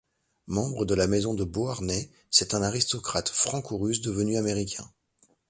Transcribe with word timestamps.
Membre 0.47 0.85
de 0.85 0.95
la 0.95 1.05
maison 1.05 1.35
de 1.35 1.43
Beauharnais, 1.43 2.09
c'est 2.31 2.55
un 2.55 2.63
aristocrate 2.63 3.29
franco-russe 3.29 4.01
devenu 4.01 4.35
américain. 4.35 4.89